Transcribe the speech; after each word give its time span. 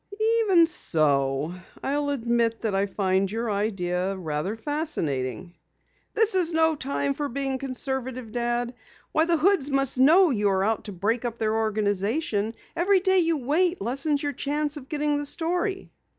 "Even 0.41 0.65
so, 0.65 1.53
I'll 1.83 2.09
admit 2.09 2.61
that 2.61 2.73
I 2.73 2.87
find 2.87 3.31
your 3.31 3.51
idea 3.51 4.17
rather 4.17 4.55
fascinating." 4.55 5.53
"This 6.15 6.33
is 6.33 6.53
no 6.53 6.73
time 6.75 7.13
for 7.13 7.29
being 7.29 7.59
conservative, 7.59 8.31
Dad. 8.31 8.73
Why, 9.11 9.25
the 9.25 9.37
Hoods 9.37 9.69
must 9.69 9.99
know 9.99 10.31
you 10.31 10.49
are 10.49 10.63
out 10.63 10.85
to 10.85 10.91
break 10.91 11.23
up 11.23 11.37
their 11.37 11.53
organization. 11.55 12.55
Every 12.75 12.99
day 13.01 13.19
you 13.19 13.37
wait 13.37 13.79
lessens 13.79 14.23
your 14.23 14.33
chance 14.33 14.75
of 14.75 14.89
getting 14.89 15.17
the 15.17 15.25
story." 15.27 15.91